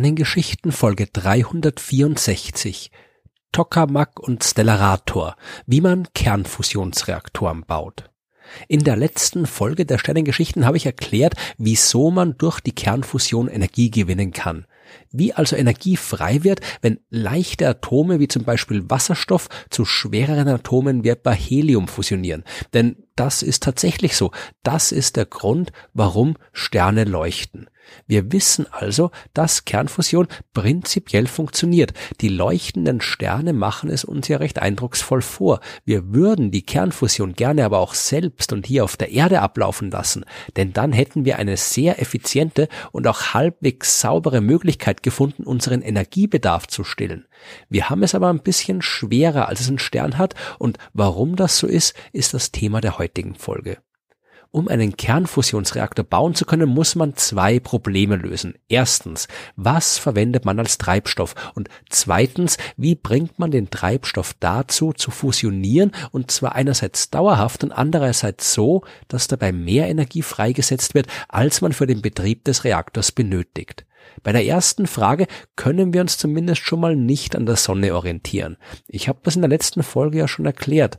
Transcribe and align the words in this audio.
Sternengeschichten 0.00 0.72
Folge 0.72 1.08
364 1.08 2.90
Tokamak 3.52 4.18
und 4.18 4.42
Stellarator, 4.42 5.36
wie 5.66 5.82
man 5.82 6.08
Kernfusionsreaktoren 6.14 7.66
baut. 7.66 8.10
In 8.66 8.82
der 8.82 8.96
letzten 8.96 9.44
Folge 9.44 9.84
der 9.84 9.98
Sternengeschichten 9.98 10.64
habe 10.64 10.78
ich 10.78 10.86
erklärt, 10.86 11.34
wieso 11.58 12.10
man 12.10 12.38
durch 12.38 12.60
die 12.60 12.74
Kernfusion 12.74 13.46
Energie 13.46 13.90
gewinnen 13.90 14.32
kann. 14.32 14.64
Wie 15.12 15.34
also 15.34 15.54
Energie 15.54 15.98
frei 15.98 16.44
wird, 16.44 16.62
wenn 16.80 17.00
leichte 17.10 17.68
Atome 17.68 18.20
wie 18.20 18.28
zum 18.28 18.44
Beispiel 18.44 18.88
Wasserstoff 18.88 19.50
zu 19.68 19.84
schwereren 19.84 20.48
Atomen 20.48 21.04
wie 21.04 21.10
etwa 21.10 21.32
Helium 21.32 21.88
fusionieren. 21.88 22.44
Denn 22.72 22.96
das 23.20 23.42
ist 23.42 23.62
tatsächlich 23.62 24.16
so. 24.16 24.30
Das 24.62 24.92
ist 24.92 25.16
der 25.16 25.26
Grund, 25.26 25.72
warum 25.92 26.38
Sterne 26.54 27.04
leuchten. 27.04 27.68
Wir 28.06 28.32
wissen 28.32 28.66
also, 28.70 29.10
dass 29.34 29.64
Kernfusion 29.64 30.28
prinzipiell 30.54 31.26
funktioniert. 31.26 31.92
Die 32.20 32.28
leuchtenden 32.28 33.00
Sterne 33.00 33.52
machen 33.52 33.90
es 33.90 34.04
uns 34.04 34.28
ja 34.28 34.38
recht 34.38 34.58
eindrucksvoll 34.58 35.22
vor. 35.22 35.60
Wir 35.84 36.12
würden 36.12 36.50
die 36.50 36.62
Kernfusion 36.62 37.34
gerne 37.34 37.64
aber 37.64 37.78
auch 37.78 37.94
selbst 37.94 38.52
und 38.52 38.66
hier 38.66 38.84
auf 38.84 38.96
der 38.96 39.10
Erde 39.10 39.40
ablaufen 39.40 39.90
lassen, 39.90 40.24
denn 40.56 40.72
dann 40.72 40.92
hätten 40.92 41.24
wir 41.24 41.38
eine 41.38 41.56
sehr 41.56 42.00
effiziente 42.00 42.68
und 42.92 43.06
auch 43.06 43.34
halbwegs 43.34 44.00
saubere 44.00 44.40
Möglichkeit 44.40 45.02
gefunden, 45.02 45.44
unseren 45.44 45.82
Energiebedarf 45.82 46.66
zu 46.66 46.84
stillen. 46.84 47.26
Wir 47.68 47.88
haben 47.88 48.02
es 48.02 48.14
aber 48.14 48.28
ein 48.28 48.42
bisschen 48.42 48.82
schwerer, 48.82 49.48
als 49.48 49.60
es 49.60 49.68
ein 49.68 49.78
Stern 49.78 50.18
hat, 50.18 50.34
und 50.58 50.78
warum 50.92 51.36
das 51.36 51.58
so 51.58 51.66
ist, 51.66 51.94
ist 52.12 52.34
das 52.34 52.52
Thema 52.52 52.80
der 52.80 52.98
heutigen 52.98 53.09
Folge. 53.34 53.78
Um 54.52 54.66
einen 54.66 54.96
Kernfusionsreaktor 54.96 56.04
bauen 56.04 56.34
zu 56.34 56.44
können, 56.44 56.68
muss 56.68 56.96
man 56.96 57.14
zwei 57.14 57.60
Probleme 57.60 58.16
lösen. 58.16 58.54
Erstens, 58.68 59.28
was 59.54 59.96
verwendet 59.96 60.44
man 60.44 60.58
als 60.58 60.76
Treibstoff? 60.76 61.36
Und 61.54 61.68
zweitens, 61.88 62.58
wie 62.76 62.96
bringt 62.96 63.38
man 63.38 63.52
den 63.52 63.70
Treibstoff 63.70 64.34
dazu, 64.40 64.92
zu 64.92 65.12
fusionieren 65.12 65.92
und 66.10 66.32
zwar 66.32 66.56
einerseits 66.56 67.10
dauerhaft 67.10 67.62
und 67.62 67.70
andererseits 67.70 68.52
so, 68.52 68.82
dass 69.06 69.28
dabei 69.28 69.52
mehr 69.52 69.88
Energie 69.88 70.22
freigesetzt 70.22 70.94
wird, 70.94 71.06
als 71.28 71.60
man 71.60 71.72
für 71.72 71.86
den 71.86 72.02
Betrieb 72.02 72.44
des 72.44 72.64
Reaktors 72.64 73.12
benötigt. 73.12 73.86
Bei 74.22 74.32
der 74.32 74.44
ersten 74.44 74.86
Frage 74.86 75.26
können 75.56 75.92
wir 75.92 76.00
uns 76.00 76.18
zumindest 76.18 76.62
schon 76.62 76.80
mal 76.80 76.96
nicht 76.96 77.36
an 77.36 77.46
der 77.46 77.56
Sonne 77.56 77.94
orientieren. 77.94 78.56
Ich 78.86 79.08
habe 79.08 79.20
das 79.22 79.36
in 79.36 79.42
der 79.42 79.50
letzten 79.50 79.82
Folge 79.82 80.18
ja 80.18 80.28
schon 80.28 80.46
erklärt. 80.46 80.98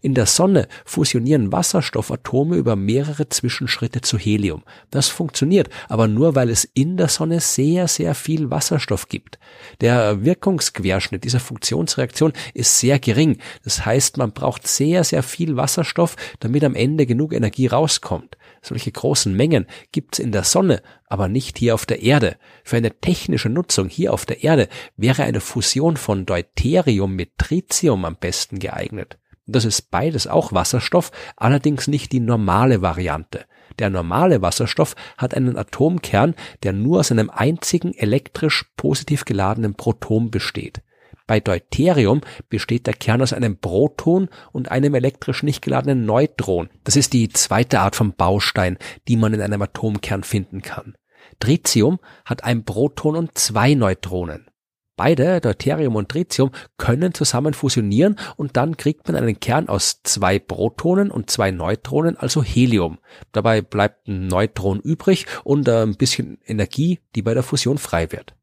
In 0.00 0.14
der 0.14 0.26
Sonne 0.26 0.66
fusionieren 0.84 1.52
Wasserstoffatome 1.52 2.56
über 2.56 2.74
mehrere 2.74 3.28
Zwischenschritte 3.28 4.00
zu 4.00 4.18
Helium. 4.18 4.64
Das 4.90 5.08
funktioniert, 5.08 5.70
aber 5.88 6.08
nur 6.08 6.34
weil 6.34 6.50
es 6.50 6.64
in 6.64 6.96
der 6.96 7.06
Sonne 7.08 7.38
sehr, 7.40 7.86
sehr 7.86 8.16
viel 8.16 8.50
Wasserstoff 8.50 9.08
gibt. 9.08 9.38
Der 9.80 10.24
Wirkungsquerschnitt 10.24 11.22
dieser 11.22 11.38
Funktionsreaktion 11.38 12.32
ist 12.52 12.80
sehr 12.80 12.98
gering. 12.98 13.38
Das 13.64 13.86
heißt, 13.86 14.16
man 14.16 14.32
braucht 14.32 14.66
sehr, 14.66 15.04
sehr 15.04 15.22
viel 15.22 15.56
Wasserstoff, 15.56 16.16
damit 16.40 16.64
am 16.64 16.74
Ende 16.74 17.06
genug 17.06 17.32
Energie 17.32 17.68
rauskommt. 17.68 18.36
Solche 18.62 18.92
großen 18.92 19.34
Mengen 19.34 19.66
gibt's 19.90 20.20
in 20.20 20.30
der 20.30 20.44
Sonne, 20.44 20.82
aber 21.06 21.28
nicht 21.28 21.58
hier 21.58 21.74
auf 21.74 21.84
der 21.84 22.00
Erde. 22.00 22.36
Für 22.62 22.76
eine 22.76 23.00
technische 23.00 23.48
Nutzung 23.48 23.88
hier 23.88 24.12
auf 24.12 24.24
der 24.24 24.44
Erde 24.44 24.68
wäre 24.96 25.24
eine 25.24 25.40
Fusion 25.40 25.96
von 25.96 26.26
Deuterium 26.26 27.14
mit 27.14 27.36
Tritium 27.38 28.04
am 28.04 28.16
besten 28.16 28.60
geeignet. 28.60 29.18
Das 29.46 29.64
ist 29.64 29.90
beides 29.90 30.28
auch 30.28 30.52
Wasserstoff, 30.52 31.10
allerdings 31.36 31.88
nicht 31.88 32.12
die 32.12 32.20
normale 32.20 32.80
Variante. 32.80 33.44
Der 33.80 33.90
normale 33.90 34.42
Wasserstoff 34.42 34.94
hat 35.18 35.34
einen 35.34 35.56
Atomkern, 35.58 36.36
der 36.62 36.72
nur 36.72 37.00
aus 37.00 37.10
einem 37.10 37.30
einzigen 37.30 37.92
elektrisch 37.94 38.70
positiv 38.76 39.24
geladenen 39.24 39.74
Proton 39.74 40.30
besteht. 40.30 40.82
Bei 41.32 41.40
Deuterium 41.40 42.20
besteht 42.50 42.86
der 42.86 42.92
Kern 42.92 43.22
aus 43.22 43.32
einem 43.32 43.56
Proton 43.56 44.28
und 44.52 44.70
einem 44.70 44.94
elektrisch 44.94 45.42
nicht 45.42 45.62
geladenen 45.62 46.04
Neutron. 46.04 46.68
Das 46.84 46.94
ist 46.94 47.14
die 47.14 47.30
zweite 47.30 47.80
Art 47.80 47.96
von 47.96 48.12
Baustein, 48.12 48.76
die 49.08 49.16
man 49.16 49.32
in 49.32 49.40
einem 49.40 49.62
Atomkern 49.62 50.24
finden 50.24 50.60
kann. 50.60 50.94
Tritium 51.40 52.00
hat 52.26 52.44
ein 52.44 52.66
Proton 52.66 53.16
und 53.16 53.38
zwei 53.38 53.72
Neutronen. 53.72 54.50
Beide, 54.94 55.40
Deuterium 55.40 55.96
und 55.96 56.10
Tritium, 56.10 56.50
können 56.76 57.14
zusammen 57.14 57.54
fusionieren 57.54 58.18
und 58.36 58.58
dann 58.58 58.76
kriegt 58.76 59.08
man 59.08 59.16
einen 59.16 59.40
Kern 59.40 59.70
aus 59.70 60.02
zwei 60.02 60.38
Protonen 60.38 61.10
und 61.10 61.30
zwei 61.30 61.50
Neutronen, 61.50 62.18
also 62.18 62.42
Helium. 62.42 62.98
Dabei 63.32 63.62
bleibt 63.62 64.06
ein 64.06 64.26
Neutron 64.26 64.80
übrig 64.80 65.24
und 65.44 65.66
äh, 65.66 65.80
ein 65.80 65.96
bisschen 65.96 66.42
Energie, 66.44 67.00
die 67.14 67.22
bei 67.22 67.32
der 67.32 67.42
Fusion 67.42 67.78
frei 67.78 68.12
wird. 68.12 68.34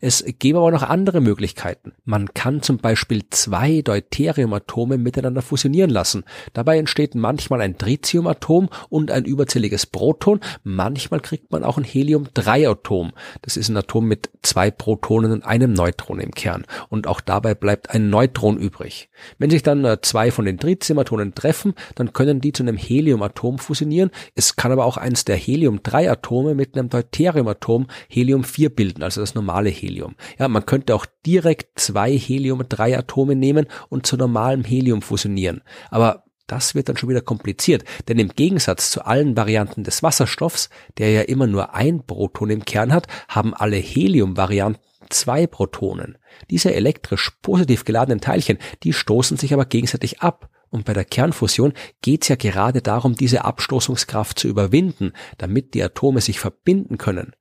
Es 0.00 0.24
gäbe 0.38 0.58
aber 0.58 0.70
noch 0.70 0.82
andere 0.82 1.20
Möglichkeiten. 1.20 1.92
Man 2.04 2.32
kann 2.34 2.62
zum 2.62 2.78
Beispiel 2.78 3.24
zwei 3.30 3.82
Deuteriumatome 3.82 4.98
miteinander 4.98 5.42
fusionieren 5.42 5.90
lassen. 5.90 6.24
Dabei 6.52 6.78
entsteht 6.78 7.14
manchmal 7.14 7.60
ein 7.60 7.78
Tritiumatom 7.78 8.68
und 8.88 9.10
ein 9.10 9.24
überzähliges 9.24 9.86
Proton. 9.86 10.40
Manchmal 10.62 11.20
kriegt 11.20 11.52
man 11.52 11.64
auch 11.64 11.78
ein 11.78 11.84
Helium-3-Atom. 11.84 13.12
Das 13.42 13.56
ist 13.56 13.68
ein 13.68 13.76
Atom 13.76 14.06
mit 14.06 14.30
zwei 14.42 14.70
Protonen 14.70 15.32
und 15.32 15.44
einem 15.44 15.72
Neutron 15.72 16.20
im 16.20 16.32
Kern. 16.32 16.64
Und 16.88 17.06
auch 17.06 17.20
dabei 17.20 17.54
bleibt 17.54 17.90
ein 17.90 18.10
Neutron 18.10 18.58
übrig. 18.58 19.08
Wenn 19.38 19.50
sich 19.50 19.62
dann 19.62 19.84
äh, 19.84 19.98
zwei 20.02 20.30
von 20.30 20.44
den 20.44 20.58
Tritiumatomen 20.58 21.34
treffen, 21.34 21.74
dann 21.94 22.12
können 22.12 22.40
die 22.40 22.52
zu 22.52 22.62
einem 22.62 22.76
Heliumatom 22.76 23.58
fusionieren. 23.58 24.10
Es 24.34 24.56
kann 24.56 24.72
aber 24.72 24.84
auch 24.84 24.96
eins 24.96 25.24
der 25.24 25.36
Helium-3-Atome 25.36 26.54
mit 26.54 26.76
einem 26.76 26.88
Deuteriumatom 26.88 27.86
Helium-4 28.08 28.68
bilden, 28.70 29.02
also 29.02 29.20
das 29.20 29.34
normale 29.34 29.65
normale 29.66 29.70
Helium. 29.70 30.14
Ja, 30.38 30.48
man 30.48 30.66
könnte 30.66 30.94
auch 30.94 31.06
direkt 31.24 31.78
zwei 31.78 32.16
Helium-3-Atome 32.16 33.34
nehmen 33.34 33.66
und 33.88 34.06
zu 34.06 34.16
normalem 34.16 34.64
Helium 34.64 35.02
fusionieren. 35.02 35.62
Aber 35.90 36.24
das 36.46 36.76
wird 36.76 36.88
dann 36.88 36.96
schon 36.96 37.08
wieder 37.08 37.22
kompliziert, 37.22 37.84
denn 38.06 38.20
im 38.20 38.28
Gegensatz 38.28 38.90
zu 38.90 39.04
allen 39.04 39.36
Varianten 39.36 39.82
des 39.82 40.04
Wasserstoffs, 40.04 40.70
der 40.96 41.10
ja 41.10 41.22
immer 41.22 41.48
nur 41.48 41.74
ein 41.74 42.06
Proton 42.06 42.50
im 42.50 42.64
Kern 42.64 42.92
hat, 42.92 43.08
haben 43.28 43.52
alle 43.52 43.76
Helium-Varianten 43.76 44.80
zwei 45.10 45.46
Protonen. 45.46 46.18
Diese 46.50 46.72
elektrisch 46.72 47.32
positiv 47.42 47.84
geladenen 47.84 48.20
Teilchen, 48.20 48.58
die 48.84 48.92
stoßen 48.92 49.36
sich 49.36 49.52
aber 49.52 49.64
gegenseitig 49.64 50.20
ab. 50.20 50.50
Und 50.68 50.84
bei 50.84 50.92
der 50.92 51.04
Kernfusion 51.04 51.72
geht 52.02 52.22
es 52.22 52.28
ja 52.28 52.36
gerade 52.36 52.82
darum, 52.82 53.14
diese 53.14 53.44
Abstoßungskraft 53.44 54.38
zu 54.38 54.48
überwinden, 54.48 55.12
damit 55.38 55.74
die 55.74 55.82
Atome 55.82 56.20
sich 56.20 56.40
verbinden 56.40 56.98
können. 56.98 57.34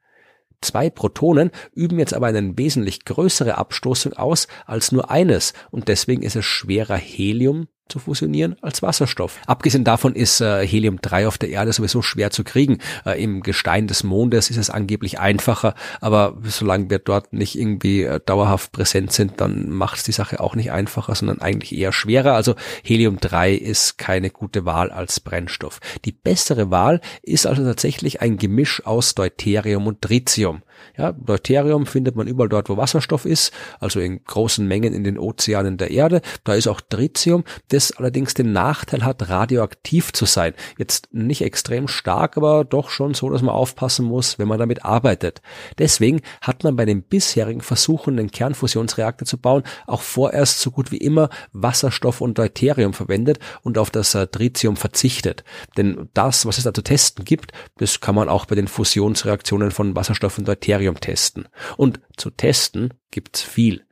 Zwei 0.66 0.90
Protonen 0.90 1.52
üben 1.74 2.00
jetzt 2.00 2.16
aber 2.16 2.26
eine 2.26 2.58
wesentlich 2.58 3.06
größere 3.06 3.59
Abstoßung 3.59 4.14
aus 4.14 4.48
als 4.66 4.92
nur 4.92 5.12
eines 5.12 5.53
und 5.70 5.90
deswegen 5.90 6.24
ist 6.24 6.36
es 6.36 6.46
schwerer 6.46 6.98
Helium 6.98 7.68
zu 7.88 8.00
fusionieren 8.00 8.56
als 8.62 8.81
Wasserstoff. 8.81 9.38
Abgesehen 9.46 9.84
davon 9.84 10.16
ist 10.16 10.41
äh, 10.41 10.66
Helium-3 10.66 11.28
auf 11.28 11.38
der 11.38 11.50
Erde 11.50 11.72
sowieso 11.72 12.01
schwer 12.01 12.31
zu 12.31 12.44
kriegen. 12.44 12.79
Äh, 13.06 13.22
Im 13.23 13.41
Gestein 13.41 13.88
des 13.88 14.03
Mondes 14.03 14.50
ist 14.50 14.57
es 14.57 14.69
angeblich 14.69 15.19
einfacher, 15.19 15.75
aber 16.01 16.35
solange 16.44 16.90
wir 16.90 17.00
dort 17.00 17.34
nicht 17.34 17.57
irgendwie 17.57 18.03
äh, 18.03 18.19
dauerhaft 18.25 18.72
präsent 18.72 19.12
sind, 19.12 19.40
dann 19.40 19.69
macht 19.69 19.97
es 19.97 20.03
die 20.03 20.12
Sache 20.12 20.40
auch 20.40 20.56
nicht 20.56 20.72
einfacher, 20.72 21.13
sondern 21.13 21.41
eigentlich 21.41 21.78
eher 21.78 21.91
schwerer. 21.91 22.34
Also 22.34 22.56
Helium-3 22.84 23.53
ist 23.53 23.97
keine 23.97 24.31
gute 24.31 24.66
Wahl 24.66 24.90
als 24.90 25.19
Brennstoff. 25.19 25.79
Die 26.06 26.12
bessere 26.12 26.72
Wahl 26.72 27.02
ist 27.22 27.46
also 27.46 27.63
tatsächlich 27.63 28.22
ein 28.22 28.38
Gemisch 28.38 28.85
aus 28.85 29.13
Deuterium 29.13 29.85
und 29.85 30.02
Tritium. 30.02 30.64
Ja, 30.97 31.11
Deuterium 31.11 31.85
findet 31.85 32.16
man 32.16 32.27
überall 32.27 32.49
dort, 32.49 32.69
wo 32.69 32.77
Wasserstoff 32.77 33.25
ist, 33.25 33.53
also 33.79 33.99
in 33.99 34.23
großen 34.23 34.67
Mengen 34.67 34.93
in 34.93 35.03
den 35.03 35.17
Ozeanen 35.17 35.77
der 35.77 35.91
Erde. 35.91 36.22
Da 36.43 36.53
ist 36.53 36.67
auch 36.67 36.81
Tritium, 36.81 37.43
das 37.69 37.91
allerdings 37.91 38.33
den 38.33 38.51
Nachteil 38.51 39.03
hat, 39.03 39.29
radioaktiv 39.29 40.13
zu 40.13 40.25
sein. 40.25 40.53
Jetzt 40.77 41.13
nicht 41.13 41.41
extrem 41.41 41.87
stark, 41.87 42.37
aber 42.37 42.63
doch 42.63 42.89
schon 42.89 43.13
so, 43.13 43.29
dass 43.29 43.41
man 43.41 43.55
aufpassen 43.55 44.05
muss, 44.05 44.39
wenn 44.39 44.47
man 44.47 44.59
damit 44.59 44.85
arbeitet. 44.85 45.41
Deswegen 45.77 46.22
hat 46.41 46.63
man 46.63 46.75
bei 46.75 46.85
den 46.85 47.03
bisherigen 47.03 47.61
Versuchen, 47.61 48.19
einen 48.19 48.31
Kernfusionsreaktor 48.31 49.25
zu 49.25 49.37
bauen, 49.37 49.63
auch 49.87 50.01
vorerst 50.01 50.61
so 50.61 50.72
gut 50.72 50.91
wie 50.91 50.97
immer 50.97 51.29
Wasserstoff 51.51 52.22
und 52.22 52.37
Deuterium 52.37 52.93
verwendet 52.93 53.39
und 53.63 53.77
auf 53.77 53.89
das 53.89 54.16
äh, 54.16 54.27
Tritium 54.27 54.77
verzichtet. 54.77 55.43
Denn 55.77 56.09
das, 56.13 56.45
was 56.45 56.57
es 56.57 56.63
da 56.63 56.73
zu 56.73 56.81
testen 56.81 57.25
gibt, 57.25 57.51
das 57.77 57.99
kann 57.99 58.16
man 58.16 58.29
auch 58.29 58.45
bei 58.45 58.55
den 58.55 58.67
Fusionsreaktionen 58.67 59.72
von 59.72 59.95
Wasserstoff 59.95 60.37
und 60.37 60.47
Deuterium 60.47 60.65
Kriterium 60.66 61.00
testen. 61.00 61.47
Und 61.78 62.00
zu 62.17 62.32
testen 62.32 62.96
gibt's 63.12 63.44
viel. 63.44 63.84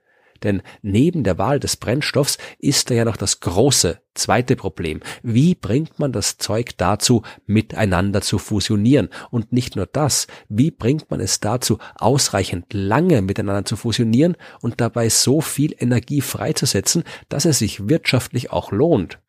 Denn 0.42 0.64
neben 0.81 1.24
der 1.24 1.38
Wahl 1.38 1.60
des 1.60 1.78
Brennstoffs 1.78 2.40
ist 2.58 2.90
da 2.90 2.96
ja 2.96 3.06
noch 3.06 3.16
das 3.16 3.42
große 3.42 4.02
zweite 4.16 4.56
Problem. 4.56 5.00
Wie 5.22 5.54
bringt 5.54 6.00
man 6.00 6.12
das 6.12 6.40
Zeug 6.40 6.75
dazu, 6.78 7.22
miteinander 7.46 8.22
zu 8.22 8.40
fusionieren? 8.40 9.10
Und 9.30 9.54
nicht 9.54 9.75
nur 9.75 9.86
das, 9.86 10.25
wie 10.50 10.72
bringt 10.72 11.12
man 11.12 11.22
es 11.22 11.40
dazu, 11.40 11.78
ausreichend 11.96 12.74
lange 12.74 13.22
miteinander 13.22 13.66
zu 13.66 13.76
fusionieren 13.76 14.36
und 14.60 14.81
dabei 14.81 15.10
so 15.10 15.42
viel 15.42 15.76
Energie 15.78 16.22
freizusetzen, 16.22 17.04
dass 17.30 17.46
es 17.46 17.60
sich 17.60 17.88
wirtschaftlich 17.88 18.52
auch 18.52 18.72
lohnt? 18.72 19.19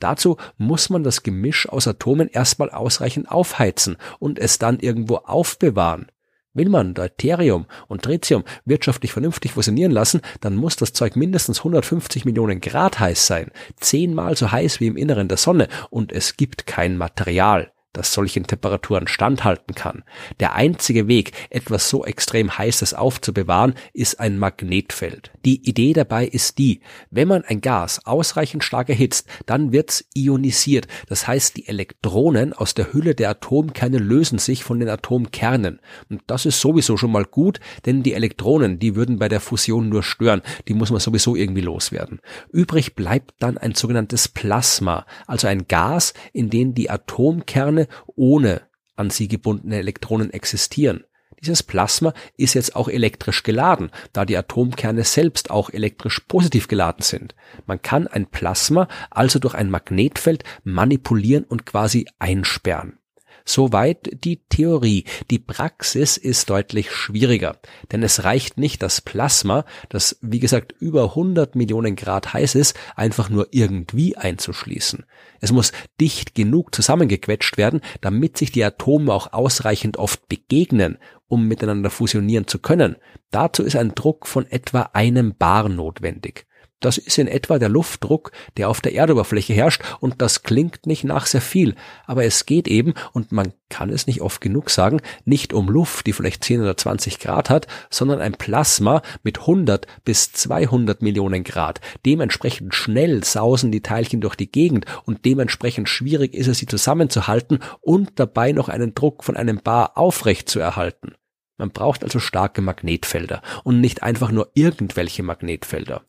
Dazu 0.00 0.38
muss 0.56 0.88
man 0.88 1.04
das 1.04 1.22
Gemisch 1.22 1.68
aus 1.68 1.86
Atomen 1.86 2.28
erstmal 2.28 2.70
ausreichend 2.70 3.30
aufheizen 3.30 3.96
und 4.18 4.38
es 4.38 4.58
dann 4.58 4.80
irgendwo 4.80 5.16
aufbewahren. 5.16 6.08
Will 6.54 6.68
man 6.68 6.94
Deuterium 6.94 7.66
und 7.88 8.02
Tritium 8.02 8.44
wirtschaftlich 8.64 9.12
vernünftig 9.12 9.52
fusionieren 9.52 9.92
lassen, 9.92 10.20
dann 10.40 10.54
muss 10.54 10.76
das 10.76 10.92
Zeug 10.92 11.16
mindestens 11.16 11.58
150 11.58 12.24
Millionen 12.24 12.60
Grad 12.60 13.00
heiß 13.00 13.26
sein, 13.26 13.50
zehnmal 13.80 14.36
so 14.36 14.52
heiß 14.52 14.80
wie 14.80 14.86
im 14.86 14.96
Inneren 14.96 15.28
der 15.28 15.36
Sonne, 15.36 15.68
und 15.90 16.12
es 16.12 16.36
gibt 16.36 16.66
kein 16.66 16.96
Material 16.96 17.73
das 17.94 18.12
solchen 18.12 18.46
Temperaturen 18.46 19.08
standhalten 19.08 19.74
kann. 19.74 20.04
Der 20.40 20.54
einzige 20.54 21.08
Weg, 21.08 21.32
etwas 21.48 21.88
so 21.88 22.04
extrem 22.04 22.58
Heißes 22.58 22.92
aufzubewahren, 22.92 23.74
ist 23.94 24.20
ein 24.20 24.38
Magnetfeld. 24.38 25.30
Die 25.44 25.66
Idee 25.66 25.94
dabei 25.94 26.26
ist 26.26 26.58
die, 26.58 26.80
wenn 27.10 27.28
man 27.28 27.44
ein 27.44 27.62
Gas 27.62 28.04
ausreichend 28.04 28.62
stark 28.64 28.90
erhitzt, 28.90 29.28
dann 29.46 29.72
wird's 29.72 30.04
ionisiert. 30.14 30.86
Das 31.08 31.26
heißt, 31.26 31.56
die 31.56 31.68
Elektronen 31.68 32.52
aus 32.52 32.74
der 32.74 32.92
Hülle 32.92 33.14
der 33.14 33.30
Atomkerne 33.30 33.98
lösen 33.98 34.38
sich 34.38 34.64
von 34.64 34.80
den 34.80 34.88
Atomkernen. 34.88 35.80
Und 36.10 36.22
das 36.26 36.46
ist 36.46 36.60
sowieso 36.60 36.96
schon 36.96 37.12
mal 37.12 37.24
gut, 37.24 37.60
denn 37.86 38.02
die 38.02 38.14
Elektronen, 38.14 38.78
die 38.78 38.96
würden 38.96 39.18
bei 39.18 39.28
der 39.28 39.40
Fusion 39.40 39.88
nur 39.88 40.02
stören. 40.02 40.42
Die 40.68 40.74
muss 40.74 40.90
man 40.90 41.00
sowieso 41.00 41.36
irgendwie 41.36 41.60
loswerden. 41.60 42.20
Übrig 42.50 42.94
bleibt 42.94 43.34
dann 43.38 43.56
ein 43.56 43.74
sogenanntes 43.74 44.28
Plasma, 44.28 45.06
also 45.26 45.46
ein 45.46 45.68
Gas, 45.68 46.14
in 46.32 46.50
dem 46.50 46.74
die 46.74 46.90
Atomkerne 46.90 47.83
ohne 48.14 48.62
an 48.96 49.10
sie 49.10 49.28
gebundene 49.28 49.78
Elektronen 49.78 50.30
existieren. 50.30 51.04
Dieses 51.40 51.62
Plasma 51.62 52.14
ist 52.38 52.54
jetzt 52.54 52.74
auch 52.74 52.88
elektrisch 52.88 53.42
geladen, 53.42 53.90
da 54.12 54.24
die 54.24 54.36
Atomkerne 54.36 55.04
selbst 55.04 55.50
auch 55.50 55.68
elektrisch 55.68 56.20
positiv 56.20 56.68
geladen 56.68 57.02
sind. 57.02 57.34
Man 57.66 57.82
kann 57.82 58.06
ein 58.06 58.26
Plasma 58.26 58.88
also 59.10 59.38
durch 59.38 59.54
ein 59.54 59.70
Magnetfeld 59.70 60.44
manipulieren 60.62 61.44
und 61.44 61.66
quasi 61.66 62.06
einsperren. 62.18 62.98
Soweit 63.46 64.24
die 64.24 64.40
Theorie. 64.48 65.04
Die 65.30 65.38
Praxis 65.38 66.16
ist 66.16 66.48
deutlich 66.48 66.90
schwieriger, 66.90 67.58
denn 67.92 68.02
es 68.02 68.24
reicht 68.24 68.56
nicht, 68.56 68.82
das 68.82 69.02
Plasma, 69.02 69.66
das 69.90 70.18
wie 70.22 70.40
gesagt 70.40 70.74
über 70.78 71.10
100 71.10 71.54
Millionen 71.54 71.94
Grad 71.94 72.32
heiß 72.32 72.54
ist, 72.54 72.74
einfach 72.96 73.28
nur 73.28 73.48
irgendwie 73.50 74.16
einzuschließen. 74.16 75.04
Es 75.40 75.52
muss 75.52 75.72
dicht 76.00 76.34
genug 76.34 76.74
zusammengequetscht 76.74 77.58
werden, 77.58 77.82
damit 78.00 78.38
sich 78.38 78.50
die 78.50 78.64
Atome 78.64 79.12
auch 79.12 79.34
ausreichend 79.34 79.98
oft 79.98 80.26
begegnen, 80.28 80.96
um 81.28 81.46
miteinander 81.46 81.90
fusionieren 81.90 82.46
zu 82.46 82.58
können. 82.58 82.96
Dazu 83.30 83.62
ist 83.62 83.76
ein 83.76 83.94
Druck 83.94 84.26
von 84.26 84.46
etwa 84.46 84.90
einem 84.94 85.34
Bar 85.36 85.68
notwendig. 85.68 86.46
Das 86.80 86.98
ist 86.98 87.18
in 87.18 87.28
etwa 87.28 87.58
der 87.58 87.68
Luftdruck, 87.68 88.32
der 88.56 88.68
auf 88.68 88.80
der 88.80 88.94
Erdoberfläche 88.94 89.54
herrscht 89.54 89.82
und 90.00 90.20
das 90.20 90.42
klingt 90.42 90.86
nicht 90.86 91.04
nach 91.04 91.26
sehr 91.26 91.40
viel, 91.40 91.74
aber 92.06 92.24
es 92.24 92.44
geht 92.44 92.68
eben, 92.68 92.94
und 93.12 93.32
man 93.32 93.54
kann 93.70 93.90
es 93.90 94.06
nicht 94.06 94.20
oft 94.20 94.40
genug 94.40 94.70
sagen, 94.70 95.00
nicht 95.24 95.52
um 95.52 95.68
Luft, 95.68 96.06
die 96.06 96.12
vielleicht 96.12 96.44
10 96.44 96.60
oder 96.60 96.76
20 96.76 97.18
Grad 97.18 97.48
hat, 97.48 97.66
sondern 97.90 98.20
ein 98.20 98.34
Plasma 98.34 99.02
mit 99.22 99.40
100 99.40 99.86
bis 100.04 100.32
200 100.32 101.00
Millionen 101.02 101.42
Grad. 101.42 101.80
Dementsprechend 102.04 102.74
schnell 102.74 103.24
sausen 103.24 103.72
die 103.72 103.80
Teilchen 103.80 104.20
durch 104.20 104.34
die 104.34 104.52
Gegend 104.52 104.84
und 105.04 105.24
dementsprechend 105.24 105.88
schwierig 105.88 106.34
ist 106.34 106.48
es, 106.48 106.58
sie 106.58 106.66
zusammenzuhalten 106.66 107.60
und 107.80 108.12
dabei 108.20 108.52
noch 108.52 108.68
einen 108.68 108.94
Druck 108.94 109.24
von 109.24 109.36
einem 109.36 109.60
Bar 109.60 109.96
aufrecht 109.96 110.48
zu 110.48 110.60
erhalten. 110.60 111.14
Man 111.56 111.70
braucht 111.70 112.04
also 112.04 112.18
starke 112.18 112.62
Magnetfelder 112.62 113.40
und 113.62 113.80
nicht 113.80 114.02
einfach 114.02 114.30
nur 114.30 114.50
irgendwelche 114.54 115.22
Magnetfelder. 115.22 116.04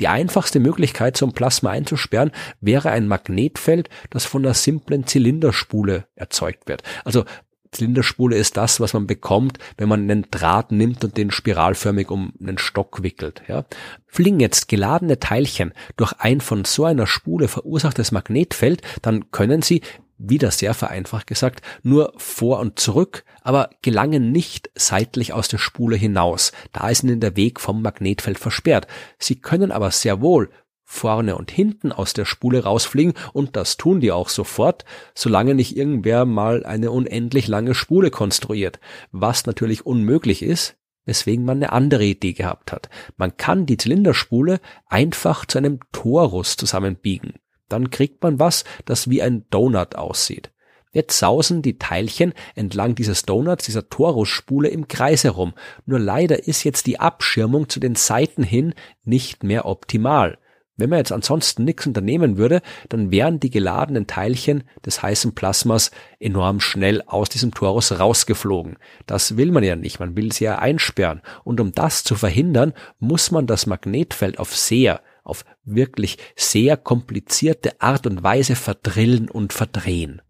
Die 0.00 0.08
einfachste 0.08 0.60
Möglichkeit, 0.60 1.16
so 1.16 1.26
ein 1.26 1.32
Plasma 1.32 1.70
einzusperren, 1.70 2.32
wäre 2.60 2.90
ein 2.90 3.08
Magnetfeld, 3.08 3.88
das 4.10 4.24
von 4.24 4.44
einer 4.44 4.54
simplen 4.54 5.06
Zylinderspule 5.06 6.06
erzeugt 6.14 6.68
wird. 6.68 6.82
Also 7.04 7.24
Zylinderspule 7.72 8.36
ist 8.36 8.56
das, 8.56 8.80
was 8.80 8.94
man 8.94 9.06
bekommt, 9.06 9.58
wenn 9.76 9.88
man 9.88 10.02
einen 10.02 10.26
Draht 10.30 10.72
nimmt 10.72 11.04
und 11.04 11.16
den 11.16 11.30
spiralförmig 11.30 12.10
um 12.10 12.32
einen 12.40 12.58
Stock 12.58 13.02
wickelt. 13.02 13.42
Ja. 13.48 13.64
Fliegen 14.06 14.40
jetzt 14.40 14.68
geladene 14.68 15.20
Teilchen 15.20 15.72
durch 15.96 16.12
ein 16.18 16.40
von 16.40 16.64
so 16.64 16.84
einer 16.84 17.06
Spule 17.06 17.48
verursachtes 17.48 18.12
Magnetfeld, 18.12 18.82
dann 19.02 19.30
können 19.30 19.62
sie 19.62 19.82
wieder 20.18 20.50
sehr 20.50 20.74
vereinfacht 20.74 21.26
gesagt, 21.26 21.62
nur 21.82 22.12
vor 22.16 22.60
und 22.60 22.78
zurück, 22.78 23.24
aber 23.42 23.70
gelangen 23.82 24.32
nicht 24.32 24.70
seitlich 24.74 25.32
aus 25.32 25.48
der 25.48 25.58
Spule 25.58 25.96
hinaus. 25.96 26.52
Da 26.72 26.88
ist 26.88 27.04
ihnen 27.04 27.20
der 27.20 27.36
Weg 27.36 27.60
vom 27.60 27.82
Magnetfeld 27.82 28.38
versperrt. 28.38 28.86
Sie 29.18 29.36
können 29.36 29.72
aber 29.72 29.90
sehr 29.90 30.20
wohl 30.20 30.50
vorne 30.84 31.36
und 31.36 31.50
hinten 31.50 31.90
aus 31.90 32.12
der 32.12 32.24
Spule 32.24 32.62
rausfliegen 32.62 33.14
und 33.32 33.56
das 33.56 33.76
tun 33.76 34.00
die 34.00 34.12
auch 34.12 34.28
sofort, 34.28 34.84
solange 35.14 35.54
nicht 35.54 35.76
irgendwer 35.76 36.24
mal 36.24 36.64
eine 36.64 36.92
unendlich 36.92 37.48
lange 37.48 37.74
Spule 37.74 38.10
konstruiert, 38.10 38.78
was 39.10 39.46
natürlich 39.46 39.84
unmöglich 39.84 40.42
ist, 40.42 40.76
weswegen 41.04 41.44
man 41.44 41.58
eine 41.58 41.72
andere 41.72 42.04
Idee 42.04 42.34
gehabt 42.34 42.70
hat. 42.70 42.88
Man 43.16 43.36
kann 43.36 43.66
die 43.66 43.76
Zylinderspule 43.76 44.60
einfach 44.86 45.44
zu 45.44 45.58
einem 45.58 45.80
Torus 45.92 46.56
zusammenbiegen 46.56 47.34
dann 47.68 47.90
kriegt 47.90 48.22
man 48.22 48.38
was, 48.38 48.64
das 48.84 49.10
wie 49.10 49.22
ein 49.22 49.44
Donut 49.50 49.94
aussieht. 49.96 50.50
Jetzt 50.92 51.18
sausen 51.18 51.60
die 51.60 51.78
Teilchen 51.78 52.32
entlang 52.54 52.94
dieses 52.94 53.24
Donuts, 53.24 53.66
dieser 53.66 53.90
Torusspule 53.90 54.68
im 54.68 54.88
Kreis 54.88 55.24
herum. 55.24 55.52
Nur 55.84 55.98
leider 55.98 56.48
ist 56.48 56.64
jetzt 56.64 56.86
die 56.86 56.98
Abschirmung 56.98 57.68
zu 57.68 57.80
den 57.80 57.96
Seiten 57.96 58.42
hin 58.42 58.72
nicht 59.04 59.44
mehr 59.44 59.66
optimal. 59.66 60.38
Wenn 60.78 60.90
man 60.90 60.98
jetzt 60.98 61.12
ansonsten 61.12 61.64
nichts 61.64 61.86
unternehmen 61.86 62.36
würde, 62.36 62.60
dann 62.88 63.10
wären 63.10 63.40
die 63.40 63.50
geladenen 63.50 64.06
Teilchen 64.06 64.64
des 64.84 65.02
heißen 65.02 65.34
Plasmas 65.34 65.90
enorm 66.20 66.60
schnell 66.60 67.02
aus 67.06 67.30
diesem 67.30 67.52
Torus 67.52 67.98
rausgeflogen. 67.98 68.78
Das 69.06 69.38
will 69.38 69.52
man 69.52 69.64
ja 69.64 69.74
nicht, 69.74 70.00
man 70.00 70.16
will 70.16 70.32
sie 70.32 70.44
ja 70.44 70.58
einsperren. 70.58 71.22
Und 71.44 71.60
um 71.60 71.72
das 71.72 72.04
zu 72.04 72.14
verhindern, 72.14 72.74
muss 72.98 73.30
man 73.30 73.46
das 73.46 73.66
Magnetfeld 73.66 74.38
auf 74.38 74.54
sehr, 74.54 75.00
auf 75.26 75.44
wirklich 75.64 76.18
sehr 76.36 76.76
komplizierte 76.76 77.80
Art 77.80 78.06
und 78.06 78.22
Weise 78.22 78.56
verdrillen 78.56 79.30
und 79.30 79.52
verdrehen. 79.52 80.22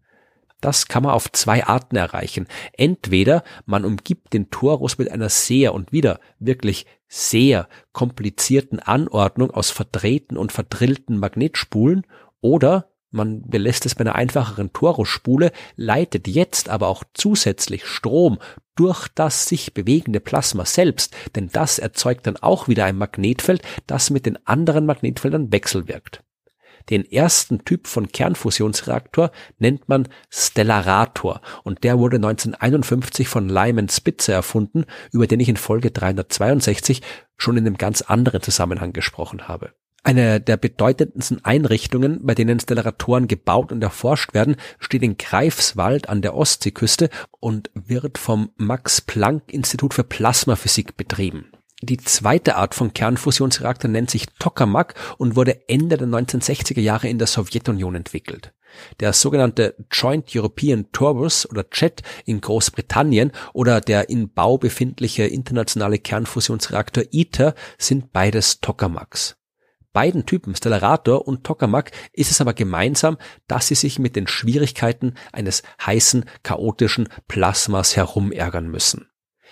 Das 0.59 0.87
kann 0.87 1.03
man 1.03 1.13
auf 1.13 1.31
zwei 1.31 1.65
Arten 1.65 1.95
erreichen. 1.95 2.47
Entweder 2.73 3.43
man 3.65 3.85
umgibt 3.85 4.33
den 4.33 4.49
Torus 4.49 4.97
mit 4.97 5.11
einer 5.11 5.29
sehr 5.29 5.73
und 5.73 5.91
wieder 5.91 6.19
wirklich 6.39 6.87
sehr 7.07 7.67
komplizierten 7.93 8.79
Anordnung 8.79 9.51
aus 9.51 9.69
verdrehten 9.69 10.35
und 10.35 10.51
verdrillten 10.51 11.19
Magnetspulen 11.19 12.05
oder 12.41 12.89
man 13.11 13.41
belässt 13.47 13.85
es 13.85 13.95
bei 13.95 14.01
einer 14.01 14.15
einfacheren 14.15 14.73
Torusspule, 14.73 15.51
leitet 15.75 16.27
jetzt 16.27 16.69
aber 16.69 16.87
auch 16.87 17.03
zusätzlich 17.13 17.85
Strom 17.85 18.39
durch 18.75 19.07
das 19.09 19.47
sich 19.47 19.73
bewegende 19.73 20.19
Plasma 20.19 20.65
selbst, 20.65 21.15
denn 21.35 21.49
das 21.51 21.79
erzeugt 21.79 22.27
dann 22.27 22.37
auch 22.37 22.67
wieder 22.67 22.85
ein 22.85 22.97
Magnetfeld, 22.97 23.61
das 23.87 24.09
mit 24.09 24.25
den 24.25 24.37
anderen 24.45 24.85
Magnetfeldern 24.85 25.51
wechselwirkt. 25.51 26.23
Den 26.89 27.03
ersten 27.09 27.65
Typ 27.65 27.87
von 27.87 28.07
Kernfusionsreaktor 28.07 29.31
nennt 29.57 29.89
man 29.89 30.07
Stellarator 30.29 31.41
und 31.63 31.83
der 31.83 31.99
wurde 31.99 32.15
1951 32.17 33.27
von 33.27 33.49
Lyman 33.49 33.89
Spitzer 33.89 34.33
erfunden, 34.33 34.85
über 35.11 35.27
den 35.27 35.41
ich 35.41 35.49
in 35.49 35.57
Folge 35.57 35.91
362 35.91 37.01
schon 37.35 37.57
in 37.57 37.65
einem 37.65 37.77
ganz 37.77 38.01
anderen 38.03 38.41
Zusammenhang 38.41 38.93
gesprochen 38.93 39.47
habe. 39.49 39.73
Eine 40.07 40.39
der 40.39 40.55
bedeutendsten 40.55 41.43
Einrichtungen, 41.43 42.25
bei 42.25 42.33
denen 42.33 42.61
Stellaratoren 42.61 43.27
gebaut 43.27 43.73
und 43.73 43.83
erforscht 43.83 44.33
werden, 44.33 44.55
steht 44.79 45.03
in 45.03 45.17
Greifswald 45.17 46.07
an 46.07 46.21
der 46.21 46.33
Ostseeküste 46.33 47.09
und 47.41 47.69
wird 47.73 48.17
vom 48.17 48.51
Max 48.55 49.01
Planck 49.01 49.51
Institut 49.51 49.93
für 49.93 50.05
Plasmaphysik 50.05 50.95
betrieben. 50.95 51.51
Die 51.81 51.97
zweite 51.97 52.55
Art 52.55 52.73
von 52.73 52.93
Kernfusionsreaktor 52.93 53.91
nennt 53.91 54.09
sich 54.09 54.27
Tokamak 54.39 54.95
und 55.17 55.35
wurde 55.35 55.67
Ende 55.67 55.97
der 55.97 56.07
1960er 56.07 56.79
Jahre 56.79 57.09
in 57.09 57.17
der 57.17 57.27
Sowjetunion 57.27 57.95
entwickelt. 57.95 58.53
Der 59.01 59.11
sogenannte 59.11 59.75
Joint 59.91 60.33
European 60.33 60.85
Turbus 60.93 61.49
oder 61.49 61.65
JET 61.69 62.01
in 62.23 62.39
Großbritannien 62.39 63.33
oder 63.51 63.81
der 63.81 64.09
in 64.09 64.33
Bau 64.33 64.57
befindliche 64.57 65.23
internationale 65.23 65.99
Kernfusionsreaktor 65.99 67.03
ITER 67.11 67.55
sind 67.77 68.13
beides 68.13 68.61
Tokamaks 68.61 69.35
beiden 69.93 70.25
Typen, 70.25 70.55
Stellarator 70.55 71.27
und 71.27 71.43
Tokamak, 71.43 71.91
ist 72.13 72.31
es 72.31 72.41
aber 72.41 72.53
gemeinsam, 72.53 73.17
dass 73.47 73.67
sie 73.67 73.75
sich 73.75 73.99
mit 73.99 74.15
den 74.15 74.27
Schwierigkeiten 74.27 75.15
eines 75.31 75.63
heißen, 75.85 76.25
chaotischen 76.43 77.09
Plasmas 77.27 77.95
herumärgern 77.95 78.67
müssen. 78.69 79.09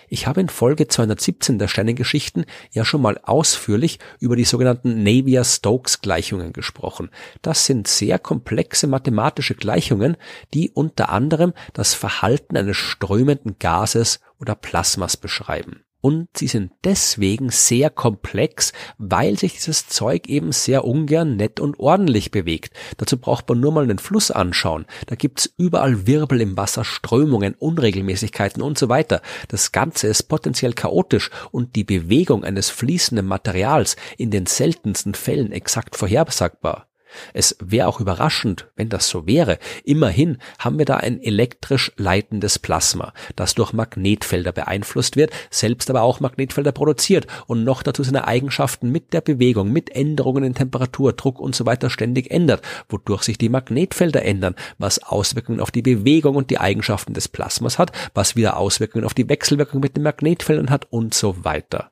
Ich 0.07 0.27
habe 0.27 0.41
in 0.41 0.49
Folge 0.49 0.87
217 0.87 1.57
der 1.57 1.67
Sternengeschichten 1.67 2.45
ja 2.71 2.85
schon 2.85 3.01
mal 3.01 3.19
ausführlich 3.23 3.99
über 4.19 4.35
die 4.35 4.43
sogenannten 4.43 5.03
Navier-Stokes-Gleichungen 5.03 6.53
gesprochen. 6.53 7.09
Das 7.41 7.65
sind 7.65 7.87
sehr 7.87 8.19
komplexe 8.19 8.87
mathematische 8.87 9.55
Gleichungen, 9.55 10.17
die 10.53 10.69
unter 10.69 11.09
anderem 11.09 11.53
das 11.73 11.93
Verhalten 11.93 12.57
eines 12.57 12.77
strömenden 12.77 13.57
Gases 13.59 14.19
oder 14.39 14.55
Plasmas 14.55 15.17
beschreiben. 15.17 15.83
Und 16.05 16.27
sie 16.37 16.45
sind 16.45 16.71
deswegen 16.83 17.49
sehr 17.49 17.89
komplex, 17.89 18.73
weil 18.99 19.39
sich 19.39 19.53
dieses 19.53 19.87
Zeug 19.87 20.27
eben 20.27 20.51
sehr 20.51 20.85
ungern 20.85 21.35
nett 21.35 21.59
und 21.59 21.79
ordentlich 21.79 22.29
bewegt. 22.29 22.77
Dazu 22.97 23.17
braucht 23.17 23.49
man 23.49 23.59
nur 23.59 23.71
mal 23.71 23.85
einen 23.85 23.97
Fluss 23.97 24.29
anschauen. 24.29 24.85
Da 25.07 25.15
gibt's 25.15 25.51
überall 25.57 26.05
Wirbel 26.05 26.41
im 26.41 26.57
Wasser, 26.57 26.83
Strömungen, 26.83 27.55
Unregelmäßigkeiten 27.55 28.61
und 28.61 28.77
so 28.77 28.87
weiter. 28.87 29.23
Das 29.47 29.71
Ganze 29.71 30.05
ist 30.05 30.29
potenziell 30.29 30.73
chaotisch 30.73 31.31
und 31.49 31.75
die 31.75 31.83
Bewegung 31.83 32.43
eines 32.43 32.69
fließenden 32.69 33.25
Materials 33.25 33.95
in 34.15 34.29
den 34.29 34.45
seltensten 34.45 35.15
Fällen 35.15 35.51
exakt 35.51 35.95
vorhersagbar. 35.95 36.85
Es 37.33 37.55
wäre 37.59 37.87
auch 37.87 37.99
überraschend, 37.99 38.67
wenn 38.75 38.89
das 38.89 39.09
so 39.09 39.27
wäre. 39.27 39.59
Immerhin 39.83 40.37
haben 40.59 40.77
wir 40.77 40.85
da 40.85 40.97
ein 40.97 41.21
elektrisch 41.21 41.91
leitendes 41.97 42.59
Plasma, 42.59 43.13
das 43.35 43.55
durch 43.55 43.73
Magnetfelder 43.73 44.51
beeinflusst 44.51 45.15
wird, 45.15 45.31
selbst 45.49 45.89
aber 45.89 46.01
auch 46.01 46.19
Magnetfelder 46.19 46.71
produziert 46.71 47.27
und 47.47 47.63
noch 47.63 47.83
dazu 47.83 48.03
seine 48.03 48.27
Eigenschaften 48.27 48.91
mit 48.91 49.13
der 49.13 49.21
Bewegung, 49.21 49.71
mit 49.71 49.95
Änderungen 49.95 50.43
in 50.43 50.55
Temperatur, 50.55 51.13
Druck 51.13 51.39
und 51.39 51.55
so 51.55 51.65
weiter 51.65 51.89
ständig 51.89 52.31
ändert, 52.31 52.61
wodurch 52.89 53.23
sich 53.23 53.37
die 53.37 53.49
Magnetfelder 53.49 54.23
ändern, 54.23 54.55
was 54.77 55.01
Auswirkungen 55.03 55.59
auf 55.59 55.71
die 55.71 55.81
Bewegung 55.81 56.35
und 56.35 56.49
die 56.49 56.59
Eigenschaften 56.59 57.13
des 57.13 57.27
Plasmas 57.27 57.79
hat, 57.79 57.91
was 58.13 58.35
wieder 58.35 58.57
Auswirkungen 58.57 59.05
auf 59.05 59.13
die 59.13 59.29
Wechselwirkung 59.29 59.81
mit 59.81 59.95
den 59.95 60.03
Magnetfeldern 60.03 60.69
hat 60.69 60.87
und 60.91 61.13
so 61.13 61.43
weiter. 61.43 61.91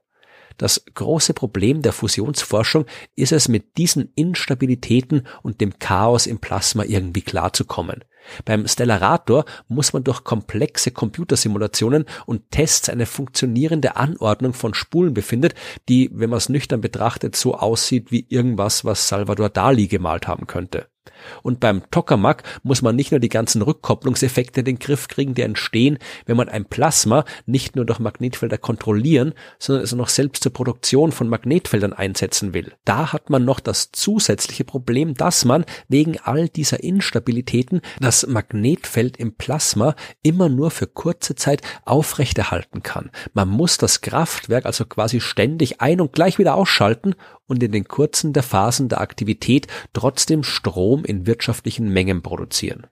Das 0.58 0.86
große 0.94 1.34
Problem 1.34 1.82
der 1.82 1.94
Fusionsforschung 1.94 2.86
ist 3.16 3.32
es, 3.32 3.48
mit 3.48 3.78
diesen 3.78 4.12
Instabilitäten 4.16 5.28
und 5.42 5.62
dem 5.62 5.80
Chaos 5.80 6.28
im 6.28 6.40
Plasma 6.40 6.84
irgendwie 6.84 7.22
klarzukommen. 7.22 8.04
Beim 8.46 8.68
Stellarator 8.68 9.46
muss 9.68 9.94
man 9.94 10.04
durch 10.04 10.24
komplexe 10.24 10.92
Computersimulationen 10.92 12.06
und 12.26 12.52
Tests 12.52 12.90
eine 12.90 13.06
funktionierende 13.06 13.96
Anordnung 13.98 14.54
von 14.54 14.74
Spulen 14.74 15.14
befindet, 15.14 15.56
die, 15.90 16.10
wenn 16.14 16.30
man 16.30 16.38
es 16.38 16.50
nüchtern 16.50 16.82
betrachtet, 16.82 17.36
so 17.36 17.56
aussieht 17.56 18.12
wie 18.12 18.26
irgendwas, 18.30 18.86
was 18.86 19.08
Salvador 19.08 19.50
Dali 19.50 19.88
gemalt 19.88 20.28
haben 20.28 20.48
könnte. 20.48 20.88
Und 21.42 21.60
beim 21.60 21.90
Tokamak 21.92 22.44
muss 22.64 22.82
man 22.82 22.96
nicht 22.96 23.12
nur 23.12 23.20
die 23.20 23.30
ganzen 23.30 23.62
Rückkopplungseffekte 23.62 24.62
in 24.62 24.66
den 24.66 24.80
Griff 24.80 25.08
kriegen, 25.08 25.34
die 25.34 25.42
entstehen, 25.42 25.98
wenn 26.26 26.38
man 26.38 26.50
ein 26.50 26.66
Plasma 26.66 27.26
nicht 27.46 27.76
nur 27.76 27.86
durch 27.86 28.00
Magnetfelder 28.00 28.58
kontrollieren, 28.58 29.34
sondern 29.60 29.84
es 29.84 29.94
auch 29.94 29.98
noch 29.98 30.10
selbst 30.10 30.44
zur 30.44 30.54
Produktion 30.54 31.12
von 31.12 31.30
Magnetfeldern 31.30 31.94
einsetzen 31.94 32.54
will. 32.54 32.74
Da 32.86 33.14
hat 33.14 33.30
man 33.30 33.46
noch 33.46 33.60
das 33.60 33.92
zusätzliche 33.92 34.64
Problem, 34.64 35.14
dass 35.14 35.46
man 35.46 35.66
wegen 35.88 36.18
all 36.24 36.50
dieser 36.50 36.84
Instabilitäten 36.84 37.82
das 38.00 38.26
Magnetfeld 38.28 39.18
im 39.18 39.36
Plasma 39.36 39.96
immer 40.22 40.50
nur 40.50 40.72
für 40.72 40.88
kurze 40.88 41.36
Zeit 41.36 41.62
aufrechterhalten 41.86 42.84
kann. 42.84 43.12
Man 43.34 43.50
muss 43.50 43.78
das 43.78 44.02
Kraftwerk 44.02 44.66
also 44.66 44.86
quasi 44.86 45.20
ständig 45.20 45.82
ein- 45.82 46.02
und 46.02 46.14
gleich 46.14 46.40
wieder 46.40 46.56
ausschalten 46.56 47.16
und 47.54 47.64
in 47.64 47.72
den 47.72 47.88
kurzen 47.88 48.34
der 48.34 48.44
Phasen 48.44 48.90
der 48.90 49.00
Aktivität 49.00 49.68
trotzdem 49.94 50.44
Strom 50.44 51.06
in 51.06 51.28
wirtschaftlichen 51.28 51.88
Mengen 51.90 52.22
produzieren. 52.22 52.88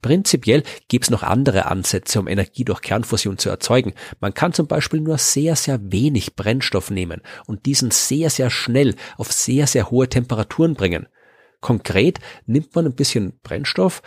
Prinzipiell 0.00 0.62
gibt 0.86 1.04
es 1.04 1.10
noch 1.10 1.24
andere 1.24 1.66
Ansätze, 1.66 2.20
um 2.20 2.28
Energie 2.28 2.64
durch 2.64 2.80
Kernfusion 2.80 3.36
zu 3.36 3.50
erzeugen. 3.50 3.94
Man 4.20 4.32
kann 4.32 4.52
zum 4.52 4.68
Beispiel 4.68 5.00
nur 5.00 5.18
sehr, 5.18 5.56
sehr 5.56 5.80
wenig 5.90 6.36
Brennstoff 6.36 6.90
nehmen 6.90 7.20
und 7.46 7.66
diesen 7.66 7.90
sehr, 7.90 8.30
sehr 8.30 8.50
schnell 8.50 8.94
auf 9.16 9.32
sehr, 9.32 9.66
sehr 9.66 9.90
hohe 9.90 10.08
Temperaturen 10.08 10.74
bringen. 10.74 11.08
Konkret 11.60 12.20
nimmt 12.46 12.76
man 12.76 12.86
ein 12.86 12.94
bisschen 12.94 13.40
Brennstoff, 13.42 14.02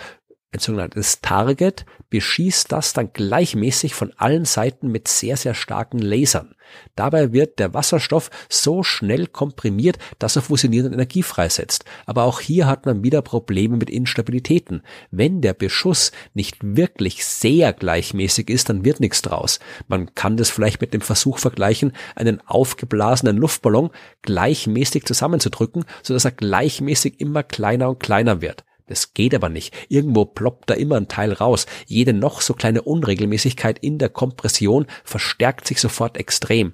ein 0.54 0.60
sogenanntes 0.60 1.22
Target, 1.22 1.86
beschießt 2.10 2.72
das 2.72 2.92
dann 2.92 3.14
gleichmäßig 3.14 3.96
von 3.96 4.12
allen 4.18 4.44
Seiten 4.44 4.92
mit 4.92 5.08
sehr, 5.08 5.38
sehr 5.38 5.54
starken 5.54 6.00
Lasern. 6.00 6.56
Dabei 6.96 7.32
wird 7.32 7.60
der 7.60 7.74
Wasserstoff 7.74 8.30
so 8.50 8.84
schnell 8.84 9.28
komprimiert, 9.28 9.98
dass 10.20 10.36
er 10.36 10.42
fusionierende 10.42 10.94
Energie 10.94 11.24
freisetzt. 11.24 11.86
Aber 12.06 12.24
auch 12.24 12.42
hier 12.42 12.68
hat 12.68 12.86
man 12.86 13.04
wieder 13.04 13.22
Probleme 13.22 13.78
mit 13.78 13.90
Instabilitäten. 13.90 14.82
Wenn 15.10 15.42
der 15.42 15.54
Beschuss 15.54 16.12
nicht 16.34 16.58
wirklich 16.62 17.26
sehr 17.26 17.72
gleichmäßig 17.72 18.50
ist, 18.50 18.70
dann 18.70 18.84
wird 18.84 19.00
nichts 19.00 19.22
draus. 19.22 19.60
Man 19.88 20.16
kann 20.16 20.36
das 20.36 20.50
vielleicht 20.50 20.82
mit 20.82 20.94
dem 20.94 21.02
Versuch 21.02 21.40
vergleichen, 21.40 21.94
einen 22.16 22.42
aufgeblasenen 22.46 23.38
Luftballon 23.38 23.90
gleichmäßig 24.22 25.06
zusammenzudrücken, 25.06 25.86
sodass 26.04 26.26
er 26.26 26.32
gleichmäßig 26.32 27.20
immer 27.22 27.44
kleiner 27.44 27.90
und 27.90 28.00
kleiner 28.00 28.42
wird. 28.42 28.66
Das 28.88 29.14
geht 29.14 29.34
aber 29.34 29.50
nicht. 29.50 29.74
Irgendwo 29.90 30.26
ploppt 30.26 30.70
da 30.70 30.74
immer 30.74 30.98
ein 30.98 31.08
Teil 31.08 31.34
raus. 31.34 31.66
Jede 31.88 32.14
noch 32.14 32.42
so 32.42 32.54
kleine 32.54 32.82
Unregelmäßigkeit 32.82 33.80
in 33.80 33.98
der 33.98 34.10
Kompression 34.10 34.86
verstärkt 35.04 35.68
sich 35.68 35.80
sofort 35.80 36.18
extrem. 36.18 36.74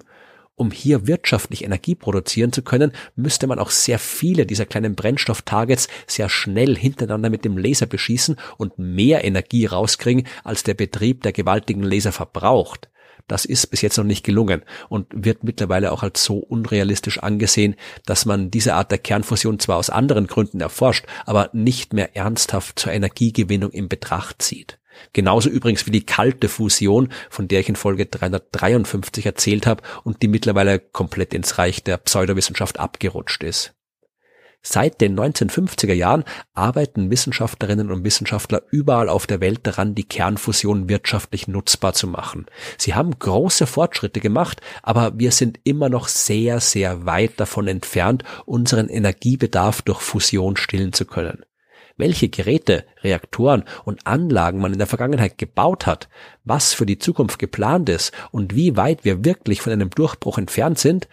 Um 0.58 0.72
hier 0.72 1.06
wirtschaftlich 1.06 1.62
Energie 1.64 1.94
produzieren 1.94 2.52
zu 2.52 2.62
können, 2.62 2.90
müsste 3.14 3.46
man 3.46 3.60
auch 3.60 3.70
sehr 3.70 4.00
viele 4.00 4.44
dieser 4.44 4.66
kleinen 4.66 4.96
Brennstofftargets 4.96 5.86
sehr 6.08 6.28
schnell 6.28 6.76
hintereinander 6.76 7.30
mit 7.30 7.44
dem 7.44 7.56
Laser 7.56 7.86
beschießen 7.86 8.34
und 8.56 8.76
mehr 8.76 9.24
Energie 9.24 9.66
rauskriegen, 9.66 10.26
als 10.42 10.64
der 10.64 10.74
Betrieb 10.74 11.22
der 11.22 11.32
gewaltigen 11.32 11.84
Laser 11.84 12.10
verbraucht. 12.10 12.88
Das 13.28 13.44
ist 13.44 13.68
bis 13.68 13.82
jetzt 13.82 13.98
noch 13.98 14.04
nicht 14.04 14.24
gelungen 14.24 14.62
und 14.88 15.06
wird 15.14 15.44
mittlerweile 15.44 15.92
auch 15.92 16.02
als 16.02 16.24
so 16.24 16.38
unrealistisch 16.38 17.18
angesehen, 17.18 17.76
dass 18.06 18.26
man 18.26 18.50
diese 18.50 18.74
Art 18.74 18.90
der 18.90 18.98
Kernfusion 18.98 19.60
zwar 19.60 19.76
aus 19.76 19.90
anderen 19.90 20.26
Gründen 20.26 20.60
erforscht, 20.60 21.06
aber 21.26 21.50
nicht 21.52 21.92
mehr 21.92 22.16
ernsthaft 22.16 22.78
zur 22.78 22.92
Energiegewinnung 22.92 23.70
in 23.70 23.88
Betracht 23.88 24.42
zieht. 24.42 24.78
Genauso 25.12 25.48
übrigens 25.48 25.86
wie 25.86 25.92
die 25.92 26.06
kalte 26.06 26.48
Fusion, 26.48 27.10
von 27.30 27.46
der 27.46 27.60
ich 27.60 27.68
in 27.68 27.76
Folge 27.76 28.06
353 28.06 29.26
erzählt 29.26 29.66
habe 29.66 29.82
und 30.02 30.22
die 30.22 30.28
mittlerweile 30.28 30.80
komplett 30.80 31.34
ins 31.34 31.58
Reich 31.58 31.84
der 31.84 31.98
Pseudowissenschaft 31.98 32.80
abgerutscht 32.80 33.44
ist. 33.44 33.77
Seit 34.60 35.00
den 35.00 35.18
1950er 35.18 35.92
Jahren 35.92 36.24
arbeiten 36.52 37.10
Wissenschaftlerinnen 37.10 37.90
und 37.90 38.04
Wissenschaftler 38.04 38.62
überall 38.70 39.08
auf 39.08 39.26
der 39.26 39.40
Welt 39.40 39.60
daran, 39.62 39.94
die 39.94 40.04
Kernfusion 40.04 40.88
wirtschaftlich 40.88 41.46
nutzbar 41.46 41.92
zu 41.92 42.08
machen. 42.08 42.46
Sie 42.76 42.94
haben 42.94 43.18
große 43.18 43.66
Fortschritte 43.66 44.20
gemacht, 44.20 44.60
aber 44.82 45.18
wir 45.18 45.30
sind 45.30 45.60
immer 45.62 45.88
noch 45.88 46.08
sehr, 46.08 46.60
sehr 46.60 47.06
weit 47.06 47.38
davon 47.38 47.68
entfernt, 47.68 48.24
unseren 48.46 48.88
Energiebedarf 48.88 49.82
durch 49.82 50.00
Fusion 50.00 50.56
stillen 50.56 50.92
zu 50.92 51.06
können. 51.06 51.44
Welche 51.96 52.28
Geräte, 52.28 52.84
Reaktoren 53.02 53.64
und 53.84 54.06
Anlagen 54.06 54.60
man 54.60 54.72
in 54.72 54.78
der 54.78 54.86
Vergangenheit 54.86 55.36
gebaut 55.36 55.84
hat, 55.84 56.08
was 56.44 56.72
für 56.72 56.86
die 56.86 56.98
Zukunft 56.98 57.40
geplant 57.40 57.88
ist 57.88 58.12
und 58.30 58.54
wie 58.54 58.76
weit 58.76 59.04
wir 59.04 59.24
wirklich 59.24 59.60
von 59.60 59.72
einem 59.72 59.90
Durchbruch 59.90 60.38
entfernt 60.38 60.78
sind, 60.78 61.08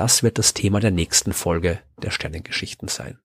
das 0.00 0.22
wird 0.22 0.38
das 0.38 0.54
Thema 0.54 0.80
der 0.80 0.92
nächsten 0.92 1.34
Folge 1.34 1.78
der 2.02 2.10
Sternengeschichten 2.10 2.88
sein. 2.88 3.18